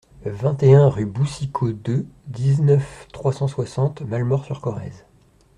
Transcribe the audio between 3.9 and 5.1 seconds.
Malemort-sur-Corrèze